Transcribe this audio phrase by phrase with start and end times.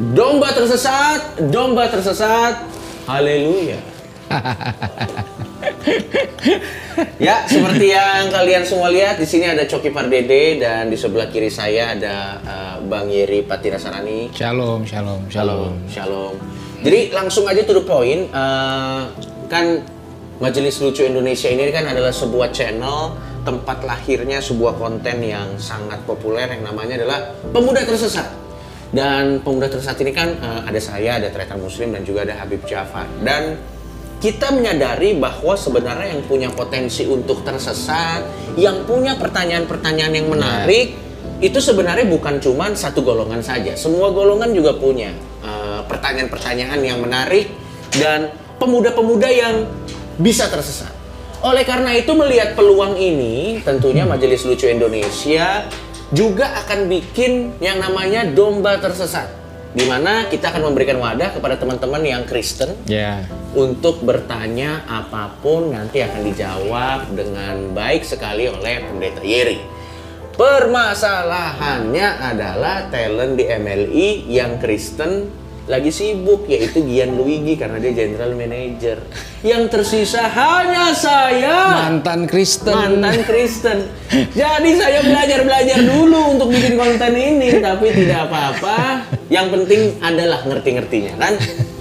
[0.00, 2.64] Domba tersesat, domba tersesat.
[3.04, 3.76] Haleluya.
[7.28, 11.52] ya, seperti yang kalian semua lihat di sini ada Coki Pardede dan di sebelah kiri
[11.52, 14.32] saya ada uh, Bang Yeri Patirasarani.
[14.32, 16.32] Shalom, shalom, Shalom, shalom.
[16.80, 18.24] Jadi langsung aja to the point.
[18.32, 19.04] uh,
[19.52, 19.84] kan
[20.40, 26.48] Majelis Lucu Indonesia ini kan adalah sebuah channel tempat lahirnya sebuah konten yang sangat populer
[26.48, 28.40] yang namanya adalah Pemuda Tersesat.
[28.90, 32.66] Dan Pemuda Tersesat ini kan uh, ada saya, ada Tretan Muslim dan juga ada Habib
[32.66, 33.06] Jafar.
[33.22, 33.54] Dan
[34.20, 38.26] kita menyadari bahwa sebenarnya yang punya potensi untuk tersesat,
[38.58, 40.92] yang punya pertanyaan-pertanyaan yang menarik,
[41.40, 43.72] itu sebenarnya bukan cuma satu golongan saja.
[43.78, 47.48] Semua golongan juga punya uh, pertanyaan-pertanyaan yang menarik
[47.96, 48.28] dan
[48.60, 49.64] pemuda-pemuda yang
[50.20, 50.92] bisa tersesat.
[51.40, 55.64] Oleh karena itu melihat peluang ini, tentunya Majelis Lucu Indonesia
[56.10, 59.30] juga akan bikin yang namanya domba tersesat.
[59.70, 63.22] Di mana kita akan memberikan wadah kepada teman-teman yang Kristen Ya.
[63.54, 69.62] untuk bertanya apa pun nanti akan dijawab dengan baik sekali oleh pendeta Yeri.
[70.34, 75.30] Permasalahannya adalah talent di MLI yang Kristen
[75.70, 78.98] lagi sibuk yaitu Gian Luigi karena dia general manager.
[79.46, 82.74] Yang tersisa hanya saya Mantan Kristen.
[82.74, 83.86] mantan Kristen.
[84.34, 89.06] Jadi saya belajar-belajar dulu untuk bikin konten ini, tapi tidak apa-apa.
[89.30, 91.38] Yang penting adalah ngerti-ngertinya kan.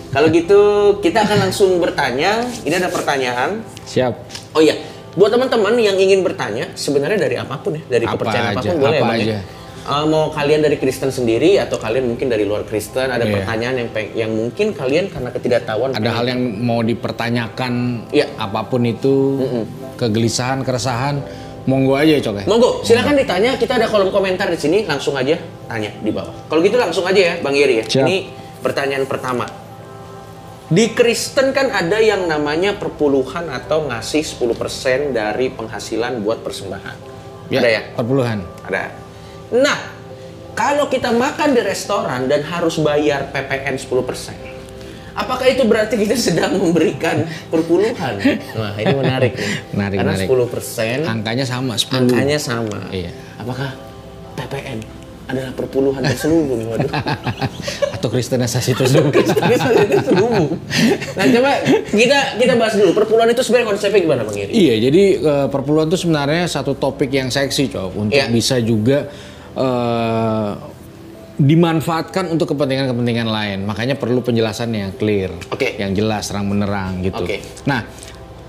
[0.10, 0.62] Kalau gitu
[1.02, 2.46] kita akan langsung bertanya.
[2.62, 3.66] Ini ada pertanyaan.
[3.90, 4.14] Siap.
[4.54, 4.78] Oh iya,
[5.18, 8.62] buat teman-teman yang ingin bertanya, sebenarnya dari apa pun ya, dari Apa kepercayaan aja, apa
[8.70, 9.22] pun boleh apa ya?
[9.26, 9.38] aja.
[9.90, 13.42] Eh, mau kalian dari Kristen sendiri atau kalian mungkin dari luar Kristen ada Iya.
[13.42, 18.30] pertanyaan yang peng- yang mungkin kalian karena ketidaktahuan Ada hal yang mau dipertanyakan, Iya.
[18.38, 19.42] apa pun itu,
[19.98, 21.26] kegelisahan, keresahan,
[21.66, 22.46] monggo aja ya, Cok ya.
[22.46, 23.58] Monggo, silakan ditanya.
[23.58, 26.38] Kita ada kolom komentar di sini, langsung aja tanya di bawah.
[26.46, 27.86] Kalau gitu langsung aja ya, Bang Yeri ya.
[27.90, 28.06] Siap.
[28.06, 28.18] Ini
[28.62, 29.50] pertanyaan pertama.
[30.70, 36.98] Di Kristen kan ada yang namanya perpuluhan atau ngasih 10% dari penghasilan buat persembahan.
[37.50, 37.82] Ada ya?
[37.98, 38.46] Perpuluhan.
[38.70, 39.09] Ada.
[39.52, 39.78] Nah,
[40.54, 43.90] kalau kita makan di restoran dan harus bayar PPN 10%,
[45.14, 48.20] apakah itu berarti kita sedang memberikan perpuluhan?
[48.54, 49.52] Nah, ini menarik nih.
[49.76, 50.28] Menarik, Karena menarik.
[50.30, 51.90] 10% Angkanya sama, 10.
[51.98, 52.80] angkanya sama.
[52.90, 53.10] Iya.
[53.38, 53.74] Apakah
[54.36, 54.80] PPN
[55.26, 56.66] adalah perpuluhan terselubung?
[56.68, 56.90] Waduh.
[57.96, 59.14] Atau kristenisasi tersebut.
[59.14, 60.58] Kristenisasi terselubung.
[61.14, 61.52] Nah, coba
[61.88, 62.92] kita kita bahas dulu.
[62.94, 64.50] Perpuluhan itu sebenarnya konsepnya gimana, Bang Iri?
[64.52, 68.28] Iya, jadi eh, perpuluhan itu sebenarnya satu topik yang seksi, Cok, untuk Iya.
[68.28, 69.06] bisa juga
[69.56, 70.52] eh,
[71.40, 73.60] dimanfaatkan untuk kepentingan-kepentingan lain.
[73.64, 75.80] Makanya perlu penjelasan yang clear, Oke.
[75.80, 77.24] yang jelas, terang benerang gitu.
[77.24, 77.40] Oke.
[77.64, 77.88] Nah,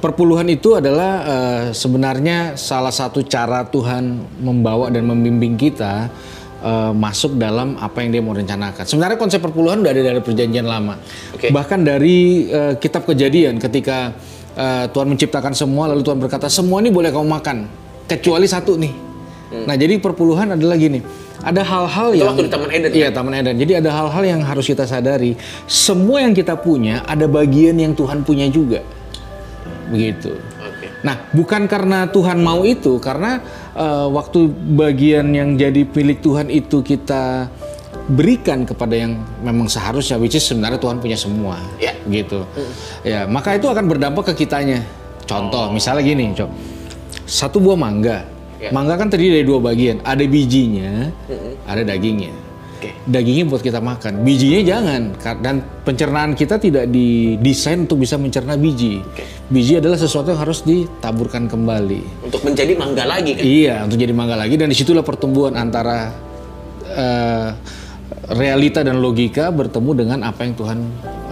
[0.02, 6.10] perpuluhan itu adalah eh, sebenarnya salah satu cara Tuhan membawa dan membimbing kita
[6.66, 8.82] eh, masuk dalam apa yang Dia mau rencanakan.
[8.82, 10.98] Sebenarnya konsep perpuluhan udah ada dari Perjanjian Lama.
[11.30, 11.54] Oke.
[11.54, 14.18] Bahkan dari eh, Kitab Kejadian ketika
[14.58, 17.70] eh, Tuhan menciptakan semua, lalu Tuhan berkata semua ini boleh kamu makan,
[18.10, 19.09] kecuali satu nih.
[19.50, 21.02] Nah, jadi perpuluhan adalah gini.
[21.40, 23.56] Ada hal-hal yang waktu di Taman Eden, Iya, Taman Eden.
[23.58, 25.34] Jadi ada hal-hal yang harus kita sadari.
[25.66, 28.84] Semua yang kita punya ada bagian yang Tuhan punya juga.
[29.90, 30.36] Begitu.
[30.38, 30.86] Oke.
[31.02, 33.40] Nah, bukan karena Tuhan mau itu, karena
[33.74, 37.48] eh, waktu bagian yang jadi milik Tuhan itu kita
[38.10, 41.94] berikan kepada yang memang seharusnya, which is sebenarnya Tuhan punya semua, Ya.
[42.10, 42.42] gitu.
[43.02, 44.82] Ya, maka itu akan berdampak ke kitanya.
[45.26, 46.50] Contoh, misalnya gini, cok,
[47.22, 48.26] satu buah mangga,
[48.60, 48.68] Ya.
[48.76, 51.08] mangga kan terdiri dari dua bagian, ada bijinya,
[51.64, 52.50] ada dagingnya.
[52.80, 52.96] Oke.
[53.04, 55.12] Dagingnya buat kita makan, bijinya jangan.
[55.44, 59.04] Dan pencernaan kita tidak didesain untuk bisa mencerna biji.
[59.04, 59.24] Oke.
[59.52, 62.24] Biji adalah sesuatu yang harus ditaburkan kembali.
[62.24, 63.44] Untuk menjadi mangga lagi kan?
[63.44, 66.08] Iya, untuk jadi mangga lagi dan di situlah pertumbuhan antara
[66.88, 67.48] eh,
[68.32, 70.78] realita dan logika bertemu dengan apa yang Tuhan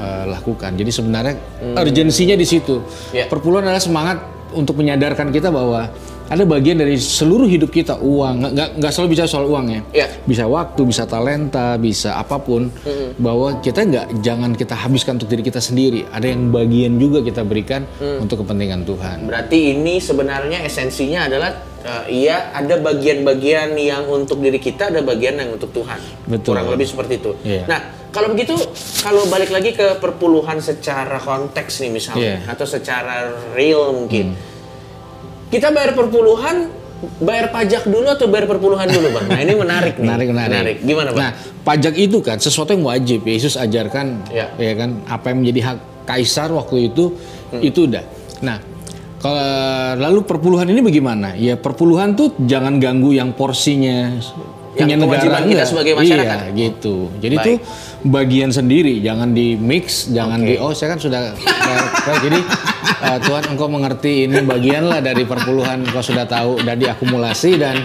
[0.01, 0.77] eh, lakukan.
[0.77, 1.35] Jadi sebenarnya
[1.81, 2.85] urgensinya di situ.
[3.17, 3.25] Iya.
[3.33, 4.21] Perpuluhan adalah semangat
[4.53, 5.89] untuk menyadarkan kita bahwa
[6.29, 10.07] ada bagian dari seluruh hidup kita uang nggak nggak selalu bicara soal uang ya Iya.
[10.25, 12.69] bisa waktu bisa talenta bisa apa pun
[13.17, 17.43] bahwa kita nggak jangan kita habiskan untuk diri kita sendiri ada yang bagian juga kita
[17.43, 17.89] berikan
[18.21, 24.59] untuk kepentingan Tuhan Berarti ini sebenarnya esensinya adalah eh, iya ada bagian-bagian yang untuk diri
[24.59, 26.01] kita, ada bagian yang untuk Tuhan.
[26.27, 26.59] Betul.
[26.59, 27.33] Kurang lebih seperti itu.
[27.41, 27.65] Iya.
[27.65, 28.59] Nah, kalau begitu,
[28.99, 32.51] kalau balik lagi ke perpuluhan secara konteks nih misalnya, Iya.
[32.51, 34.35] atau secara real mungkin,
[35.49, 36.69] kita bayar perpuluhan,
[37.19, 39.27] bayar pajak dulu atau bayar perpuluhan dulu, bang?
[39.27, 40.05] Nah ini menarik nih.
[40.05, 40.77] menarik menarik.
[40.81, 41.21] Gimana, bang?
[41.21, 41.31] Nah,
[41.63, 43.23] pajak itu kan sesuatu yang wajib.
[43.23, 44.53] Yesus ajarkan, Ya.
[44.55, 47.13] ya kan, apa yang menjadi hak kaisar waktu itu
[47.49, 47.61] Hmm.
[47.61, 48.05] itu udah.
[48.41, 48.61] Nah,
[49.19, 49.41] kalau
[49.99, 51.33] lalu perpuluhan ini bagaimana?
[51.33, 54.15] Ya perpuluhan tuh jangan ganggu yang porsinya
[54.71, 55.67] punya Yang negara kewajiban kita enggak.
[55.67, 56.39] sebagai masyarakat.
[56.39, 56.97] Iya, gitu.
[57.19, 57.43] Jadi Baik.
[57.43, 57.53] itu
[58.07, 60.47] bagian sendiri, jangan di mix, jangan Oke.
[60.47, 61.21] di oh saya kan sudah
[62.25, 62.39] jadi
[63.05, 65.85] eh, Tuhan engkau mengerti ini bagian lah dari perpuluhan.
[65.85, 67.77] Engkau sudah tahu dan diakumulasi dan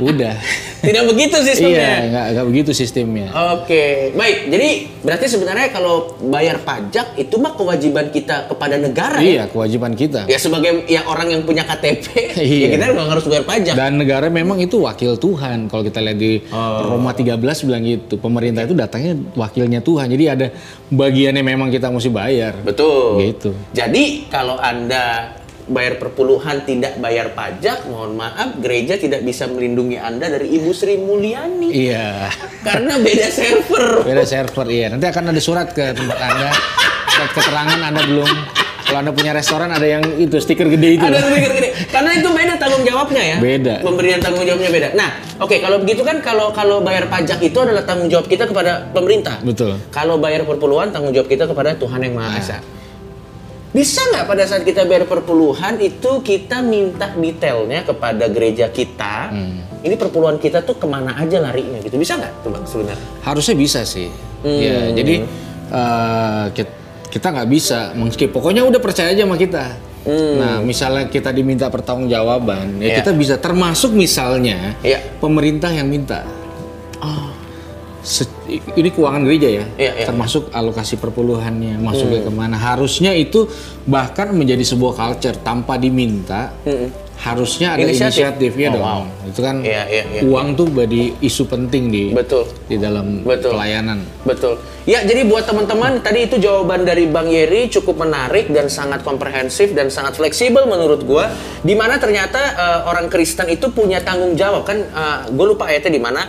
[0.00, 0.36] udah.
[0.78, 1.90] Tidak begitu iya, sistemnya.
[2.06, 3.26] nggak nggak begitu sistemnya.
[3.52, 4.46] Oke, baik.
[4.46, 4.68] Jadi
[5.00, 9.42] berarti sebenarnya kalau bayar pajak itu mah kewajiban kita kepada negara ya.
[9.42, 10.24] Iya, kewajiban kita.
[10.24, 12.06] Ya sebagai ya orang yang punya KTP,
[12.38, 12.68] ya Iya.
[12.72, 13.74] kita memang harus bayar pajak.
[13.74, 15.66] Dan negara memang itu wakil Tuhan.
[15.66, 16.94] Kalau kita lihat di Oh.
[16.94, 17.34] Roma 13
[17.64, 18.14] bilang gitu.
[18.16, 20.06] Pemerintah itu datangnya wakilnya Tuhan.
[20.06, 20.46] Jadi ada
[20.88, 22.54] bagiannya memang kita mesti bayar.
[22.62, 23.18] Betul.
[23.20, 23.50] Gitu.
[23.72, 25.34] Jadi kalau Anda
[25.68, 30.96] bayar perpuluhan tidak bayar pajak, mohon maaf gereja tidak bisa melindungi Anda dari Ibu Sri
[30.96, 32.32] Mulyani Iya.
[32.64, 34.02] karena beda server.
[34.02, 34.88] Beda server iya.
[34.88, 36.50] Nanti akan ada surat ke tempat Anda.
[37.08, 38.30] Surat keterangan Anda belum
[38.88, 41.04] kalau Anda punya restoran ada yang itu stiker gede itu.
[41.04, 41.68] Ada lebih gede.
[41.92, 43.36] Karena itu beda tanggung jawabnya ya.
[43.36, 43.74] Beda.
[43.84, 44.88] Pemberian tanggung jawabnya beda.
[44.96, 45.12] Nah,
[45.44, 49.44] oke kalau begitu kan kalau kalau bayar pajak itu adalah tanggung jawab kita kepada pemerintah.
[49.44, 49.76] Betul.
[49.92, 52.58] Kalau bayar perpuluhan tanggung jawab kita kepada Tuhan yang Maha Esa.
[53.68, 59.28] Bisa nggak pada saat kita bayar perpuluhan itu kita minta detailnya kepada gereja kita?
[59.78, 61.94] Ini perpuluhan kita tuh ke mana aja larinya gitu?
[61.94, 63.06] Bisa nggak tuh bang sebenarnya?
[63.22, 64.08] Harusnya bisa sih.
[64.42, 64.58] Hmm.
[64.58, 65.14] Ya, jadi
[66.50, 66.76] kit-
[67.08, 68.32] kita nggak bisa mengskip.
[68.32, 69.64] Pokoknya udah percaya aja sama kita.
[70.08, 72.80] Nah, misalnya kita diminta pertanggungjawaban, ya Hmm.
[72.80, 72.96] Iya.
[73.04, 75.04] kita bisa termasuk misalnya Iya.
[75.20, 76.24] pemerintah yang minta.
[76.98, 77.37] Se-
[78.74, 80.06] ini keuangan gereja ya, Iya, iya.
[80.08, 82.56] termasuk alokasi perpuluhannya masuknya ke mana.
[82.56, 83.44] Harusnya itu
[83.84, 86.56] bahkan menjadi sebuah culture tanpa diminta.
[87.18, 88.14] Harusnya ada Inisiatif.
[88.38, 88.84] inisiatif, ya Oh, dong.
[88.86, 89.02] wow.
[89.26, 90.20] Itu kan Iya, iya, iya.
[90.22, 92.46] uang tuh jadi isu penting di Betul.
[92.70, 93.58] di dalam Betul.
[93.58, 94.06] pelayanan.
[94.22, 94.54] Betul.
[94.86, 99.74] Ya, jadi buat teman-teman tadi itu jawaban dari Bang Yeri cukup menarik dan sangat komprehensif
[99.74, 101.26] dan sangat fleksibel menurut gua.
[101.60, 104.78] Di mana ternyata eh, orang Kristen itu punya tanggung jawab kan?
[105.28, 106.22] gue lupa ayatnya di mana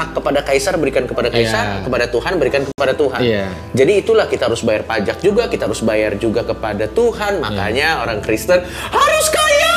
[0.00, 1.84] hak kepada kaisar berikan kepada kaisar, Iya.
[1.84, 3.20] kepada Tuhan berikan kepada Tuhan.
[3.20, 3.52] Iya.
[3.76, 7.36] Jadi itulah kita harus bayar pajak juga, kita harus bayar juga kepada Tuhan.
[7.36, 7.44] Iya.
[7.44, 9.76] Makanya orang Kristen harus kaya.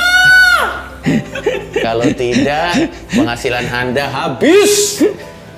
[1.86, 2.72] Kalau tidak,
[3.12, 5.04] penghasilan Anda habis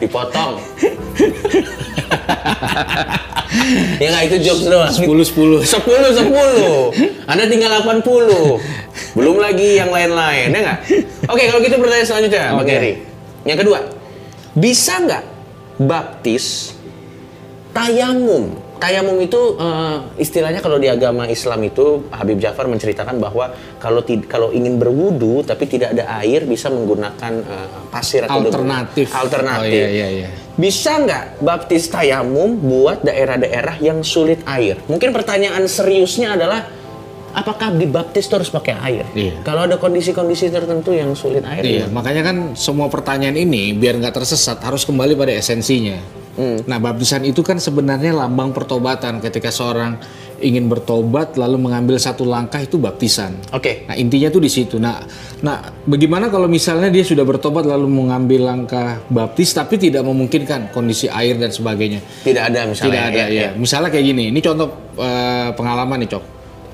[0.02, 0.58] dipotong.
[4.02, 4.90] ya nggak itu jokes doang.
[4.90, 5.62] 10 10.
[5.62, 7.30] 10 10.
[7.30, 8.02] Anda tinggal 80.
[9.16, 10.80] Belum lagi yang lain-lain, ya nggak?
[11.30, 12.74] Oke, kalau gitu pertanyaan selanjutnya, Bang Oke.
[12.74, 12.94] Heri.
[13.46, 13.80] Yang kedua,
[14.56, 15.24] bisa nggak
[15.84, 16.74] baptis
[17.76, 18.64] tayamum?
[18.76, 24.52] Tayamum itu eh, istilahnya kalau di agama Islam itu Habib Jafar menceritakan bahwa kalau kalau
[24.52, 28.52] ingin berwudu tapi tidak ada air bisa menggunakan eh, pasir atau debu.
[28.52, 29.08] Alternatif.
[29.16, 29.80] Alternatif.
[29.80, 30.28] Oh, iya, iya, iya.
[30.60, 34.80] Bisa nggak baptis tayamum buat daerah-daerah yang sulit air?
[34.92, 36.68] Mungkin pertanyaan seriusnya adalah
[37.36, 39.06] apakah dibaptis itu harus pakai air?
[39.12, 39.44] Iya.
[39.44, 44.16] Kalau ada kondisi-kondisi tertentu yang sulit air, Iya, makanya kan semua pertanyaan ini biar nggak
[44.16, 46.24] tersesat harus kembali pada esensinya.
[46.36, 46.60] Hmm.
[46.68, 49.24] Nah, baptisan itu kan sebenarnya lambang pertobatan.
[49.24, 49.96] Ketika seorang
[50.44, 53.40] ingin bertobat lalu mengambil satu langkah itu baptisan.
[53.56, 53.88] Oke.
[53.88, 54.76] Nah, intinya tuh di situ.
[54.76, 55.00] Nah,
[55.40, 61.08] nah, bagaimana kalau misalnya dia sudah bertobat lalu mengambil langkah baptis tapi tidak memungkinkan kondisi
[61.08, 62.04] air dan sebagainya?
[62.28, 62.92] Tidak ada misalnya.
[62.92, 63.42] Tidak ada ya, ya.
[63.48, 63.50] ya.
[63.56, 64.24] Misalnya kayak gini.
[64.36, 64.68] Ini contoh
[65.00, 66.24] eh, pengalaman nih, Cok.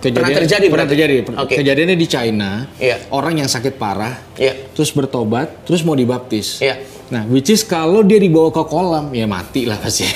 [0.01, 1.13] Pernah terjadi Pernah terjadi.
[1.37, 1.53] Oke.
[1.55, 2.65] Kejadiannya di China.
[2.75, 2.97] Iya.
[3.09, 4.73] Orang yang sakit parah Iya.
[4.73, 6.57] terus bertobat, terus mau dibaptis.
[6.57, 6.81] Iya.
[7.11, 10.07] Nah, which is kalau dia dibawa ke kolam, ya mati lah pasti.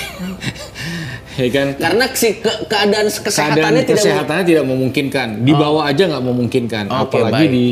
[1.40, 1.66] ya kan?
[1.76, 5.28] Karena si ke- keadaan Keadaan kesehatannya tidak kesehatannya tidak memungkinkan.
[5.44, 7.50] Dibawa aja nggak memungkinkan, Oke, apalagi baik.
[7.52, 7.64] di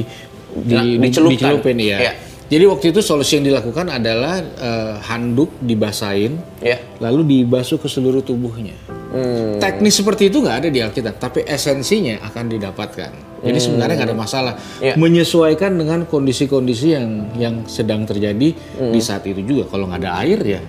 [0.54, 1.34] di, Nah, di- dicelupkan.
[1.34, 1.98] dicelupin ya.
[1.98, 2.12] Iya.
[2.44, 6.76] Jadi waktu itu solusi yang dilakukan adalah eh, handuk dibasahin, Ya.
[7.00, 8.76] lalu dibasuh ke seluruh tubuhnya.
[9.14, 9.62] Hmm.
[9.62, 13.12] Teknis seperti itu nggak ada di Alkitab, tapi esensinya akan didapatkan.
[13.44, 14.54] Jadi sebenarnya nggak ada masalah.
[14.58, 14.82] Hmm.
[14.82, 14.94] Ya.
[14.98, 18.90] Menyesuaikan dengan kondisi-kondisi yang yang sedang terjadi Hmm.
[18.90, 19.70] di saat itu juga.
[19.70, 20.60] Kalau nggak ada air ya,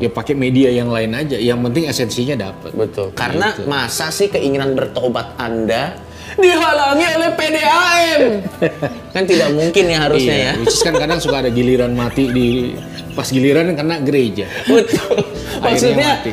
[0.00, 1.36] ya pakai media yang lain aja.
[1.36, 2.72] Yang penting esensinya dapat.
[2.72, 3.12] Betul.
[3.12, 3.68] Karena Gitu.
[3.68, 6.00] masa sih keinginan bertobat Anda
[6.38, 8.20] dihalangi oleh PDAM?
[9.14, 10.52] kan tidak mungkin ya harusnya Iya, ya.
[10.62, 12.72] which is kan kadang suka ada giliran mati di
[13.12, 14.46] pas giliran kena gereja.
[14.64, 15.18] Betul.
[15.58, 16.32] Akhirnya Maksudnya mati.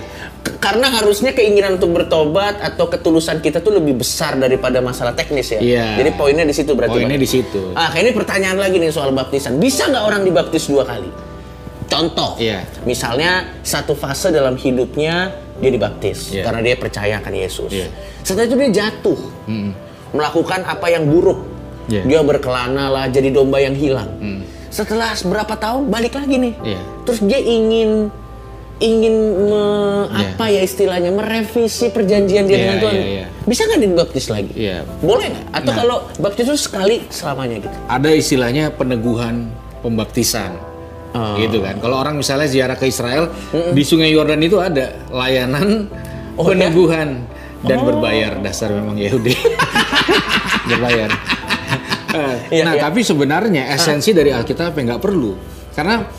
[0.57, 5.59] Karena harusnya keinginan untuk bertobat atau ketulusan kita tuh lebih besar daripada masalah teknis ya.
[5.61, 5.87] Iya.
[6.01, 6.97] Jadi poinnya di situ berarti.
[6.97, 7.71] Poinnya di situ.
[7.77, 9.61] Ah, ini pertanyaan lagi nih soal baptisan.
[9.61, 11.09] Bisa nggak orang dibaptis dua kali?
[11.87, 12.67] Contoh, Iya.
[12.83, 15.31] misalnya satu fase dalam hidupnya
[15.63, 16.43] dia dibaptis Iya.
[16.43, 17.71] karena dia percaya akan Yesus.
[17.71, 17.87] Iya.
[18.25, 19.19] Setelah itu dia jatuh,
[20.11, 21.39] melakukan apa yang buruk.
[21.87, 22.03] Iya.
[22.03, 24.11] Dia berkelana lah, jadi domba yang hilang.
[24.67, 26.53] Setelah berapa tahun balik lagi nih.
[26.75, 26.81] Iya.
[27.07, 28.11] Terus dia ingin
[28.79, 30.37] ingin me- Iya.
[30.37, 32.93] apa ya istilahnya merevisi perjanjian dia Iya, dengan Tuhan.
[32.93, 33.25] iya, iya.
[33.43, 34.51] Bisa nggak dibaptis lagi?
[34.53, 34.85] Iya.
[34.99, 35.45] Boleh nggak?
[35.51, 35.77] Atau Nah.
[35.77, 37.75] kalau baptis itu sekali selamanya gitu?
[37.87, 40.53] Ada istilahnya peneguhan pembaptisan.
[41.17, 41.81] gitu kan.
[41.81, 43.33] Kalau orang misalnya ziarah ke Israel
[43.73, 45.89] di Sungai Yordan itu ada layanan
[46.37, 47.25] peneguhan
[47.65, 49.33] dan berbayar dasar memang Yahudi
[50.69, 51.09] berbayar.
[52.53, 52.81] Iya, nah iya.
[52.81, 55.33] tapi sebenarnya esensi dari Alkitab ya nggak perlu
[55.77, 56.09] karena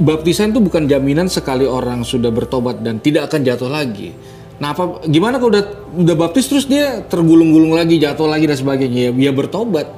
[0.00, 4.16] baptisan itu bukan jaminan sekali orang sudah bertobat dan tidak akan jatuh lagi.
[4.56, 9.12] Nah apa gimana kalau udah udah baptis terus dia tergulung-gulung lagi jatuh lagi dan sebagainya
[9.12, 9.92] ya, ya bertobat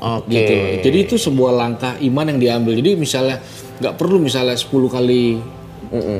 [0.00, 0.32] Oke.
[0.32, 0.52] gitu.
[0.88, 2.80] Jadi itu sebuah langkah iman yang diambil.
[2.80, 3.44] Jadi misalnya
[3.76, 5.22] nggak perlu misalnya 10 kali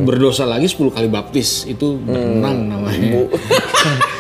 [0.04, 3.25] berdosa lagi 10 kali baptis itu berenang namanya.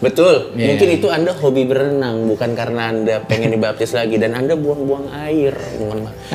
[0.00, 0.56] Betul.
[0.56, 0.72] Iya.
[0.72, 5.52] Mungkin itu Anda hobi berenang bukan karena Anda pengen dibaptis lagi dan Anda buang-buang air.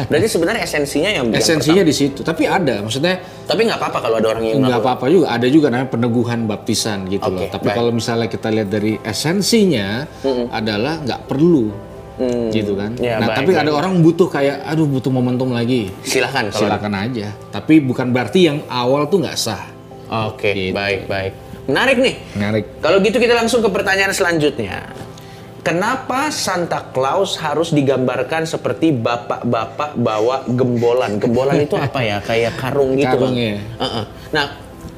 [0.05, 2.21] Berarti sebenarnya esensinya yang yang Esensinya di situ.
[2.21, 3.17] Tapi ada maksudnya.
[3.49, 5.25] Tapi nggak apa-apa kalau ada orang yang nggak apa-apa juga.
[5.33, 7.41] Ada juga namanya peneguhan baptisan gitu loh.
[7.41, 7.77] Oke, Tapi baik.
[7.77, 10.05] kalau misalnya kita lihat dari esensinya
[10.53, 11.65] adalah nggak perlu
[12.47, 12.95] gitu kan.
[12.95, 15.91] Ya, nah baik, tapi baik, ada orang butuh kayak aduh butuh momentum lagi.
[16.05, 17.27] Silahkan kalau Silakan aja.
[17.51, 19.67] Tapi bukan berarti yang awal tuh nggak sah.
[20.29, 20.71] Oke, Gitu.
[20.71, 21.33] baik, baik.
[21.65, 22.15] Menarik nih.
[22.33, 22.63] Menarik.
[22.77, 24.85] Kalau gitu kita langsung ke pertanyaan selanjutnya.
[25.59, 31.17] Kenapa Santa Claus harus digambarkan seperti bapak-bapak bawa gembolan?
[31.17, 32.21] Gembolan itu apa ya?
[32.29, 33.33] Kayak karung gitu Karung, Bang?
[33.35, 33.57] iya.
[33.81, 34.05] Heeh.
[34.29, 34.45] Nah,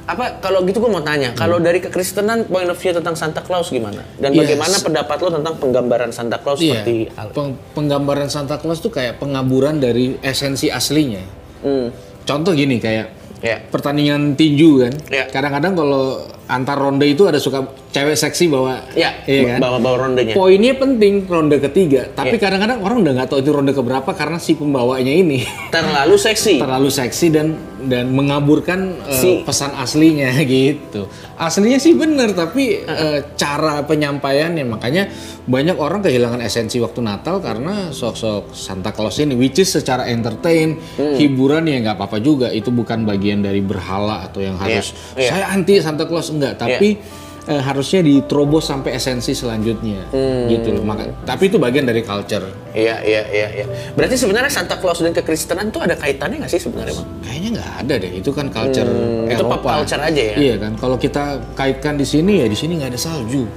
[0.04, 3.72] apa kalau gitu gue mau tanya, kalau dari kekristenan point of view tentang Santa Claus
[3.72, 4.04] gimana?
[4.18, 4.44] Dan Yes.
[4.44, 6.84] bagaimana pendapat lo tentang penggambaran Santa Claus Iya.
[6.84, 6.96] seperti
[7.32, 11.24] Peng- penggambaran Santa Claus tuh kayak pengaburan dari esensi aslinya.
[11.64, 13.08] Hmm, Contoh gini kayak
[13.40, 13.64] ya.
[13.66, 14.94] pertandingan tinju kan.
[15.08, 15.26] Iya.
[15.32, 19.60] Kadang-kadang kalau antar ronde itu ada suka cewek seksi bawa Ya, iya kan?
[19.60, 20.32] bawa-bawa rondenya.
[20.32, 22.42] Poinnya penting ronde ketiga, tapi Iya.
[22.42, 25.44] kadang-kadang orang udah nggak tahu itu ronde keberapa karena si pembawanya ini
[25.75, 26.56] Terlalu seksi.
[26.58, 27.48] terlalu seksi dan
[27.80, 31.06] dan mengaburkan eh, Si- pesan aslinya gitu.
[31.36, 35.12] Aslinya sih bener tapi eh, cara penyampaiannya makanya
[35.44, 40.80] banyak orang kehilangan esensi waktu Natal karena sosok Santa Claus ini which is secara entertain,
[40.96, 41.13] Hmm.
[41.13, 45.30] hiburan ya nggak apa-apa juga itu bukan bagian dari berhala atau yang harus iya.
[45.30, 46.96] saya anti Santa Claus enggak, tapi
[47.44, 50.46] eh, harusnya diterobos sampai esensi selanjutnya Hmm.
[50.48, 50.84] gitu loh.
[50.84, 52.44] Maka, tapi itu bagian dari culture.
[52.72, 53.65] Iya, iya, iya, iya.
[53.91, 57.08] Berarti sebenarnya Santa Claus dan kekristenan tuh ada kaitannya nggak sih sebenarnya, Bang?
[57.24, 59.70] Kayaknya nggak ada deh, itu kan culture Hmm, itu pop Eropa.
[59.79, 60.36] culture aja ya?
[60.36, 63.48] Iya kan, kalau kita kaitkan di sini ya di sini nggak ada salju.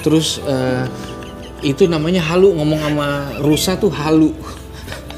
[0.00, 0.84] Terus eh,
[1.60, 4.32] itu namanya halu ngomong sama rusa tuh halu.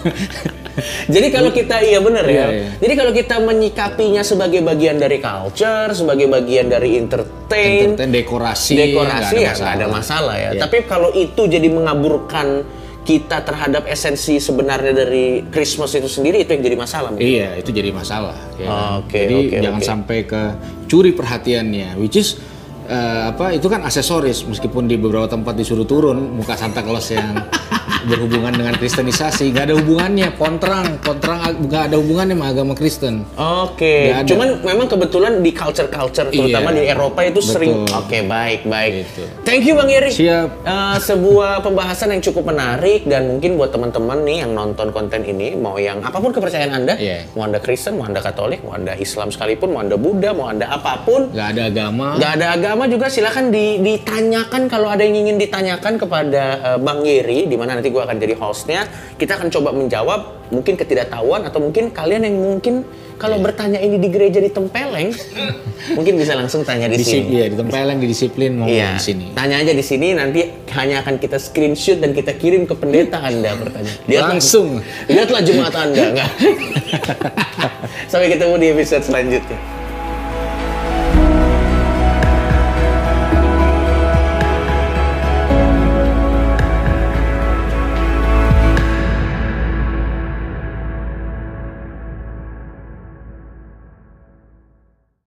[1.14, 2.32] Jadi kalau kita iya bener ya.
[2.32, 2.68] Iya, iya.
[2.80, 9.34] Jadi kalau kita menyikapinya sebagai bagian dari culture, sebagai bagian dari entertain, Entertain, dekorasi, dekorasi
[9.36, 10.50] ya nggak nggak ada masalah ya.
[10.56, 10.60] Iya.
[10.64, 12.64] Tapi kalau itu jadi mengaburkan
[13.02, 17.08] kita terhadap esensi sebenarnya dari Christmas itu sendiri itu yang jadi masalah.
[17.10, 17.26] mungkin.
[17.26, 18.38] Iya, itu jadi masalah.
[18.54, 19.02] ya kan?
[19.02, 19.90] Oke, jadi oke, jangan oke.
[19.90, 20.42] sampai ke
[20.86, 22.38] curi perhatiannya, which is
[22.84, 23.50] eh, apa?
[23.50, 27.32] Itu kan aksesoris, meskipun di beberapa tempat disuruh turun muka Santa Claus yang
[28.02, 30.28] berhubungan dengan Kristenisasi, nggak ada hubungannya.
[30.34, 33.22] Kontrang, kontrang nggak ada hubungannya sama agama Kristen.
[33.36, 34.26] Oke, ada.
[34.26, 37.86] cuman memang kebetulan di culture-culture terutama Iya, di Eropa itu sering.
[37.86, 37.94] betul.
[37.96, 38.92] Oke, baik, baik.
[39.04, 39.22] Gitu.
[39.42, 40.10] Thank you Bang Yeri.
[40.10, 40.48] Siap.
[40.62, 45.54] Eh, sebuah pembahasan yang cukup menarik dan mungkin buat teman-teman nih yang nonton konten ini
[45.54, 47.30] mau yang apa pun kepercayaan Anda, Iya.
[47.32, 50.66] mau Anda Kristen, mau Anda Katolik, mau Anda Islam sekalipun, mau Anda Buddha, mau Anda
[50.68, 52.06] apa pun, Nggak ada agama.
[52.18, 57.02] nggak ada agama juga silakan di- ditanyakan kalau ada yang ingin ditanyakan kepada eh, Bang
[57.02, 61.60] Yeri di mana nanti gua akan jadi hostnya kita akan coba menjawab mungkin ketidaktahuan atau
[61.60, 62.84] mungkin kalian yang mungkin
[63.16, 63.44] kalau Iya.
[63.44, 65.14] bertanya ini di gereja di Tempeleng
[65.92, 67.28] mungkin bisa langsung tanya di Disip, sini.
[67.32, 69.24] iya, ditempelin di disiplin mau Iya, di sini.
[69.32, 73.54] tanya aja di sini nanti hanya akan kita screenshot dan kita kirim ke pendeta Anda
[73.54, 73.98] pertanyaan.
[74.04, 74.68] Lihatlah- Langsung.
[75.06, 76.30] Lihatlah jemaat Anda, enggak?
[78.10, 79.58] Sampai ketemu di episode selanjutnya.